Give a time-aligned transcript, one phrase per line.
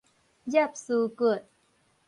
[0.47, 1.43] 顳斯骨